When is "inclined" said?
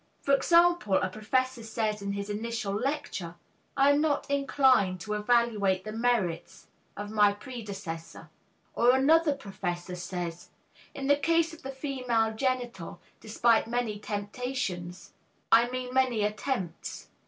4.31-4.99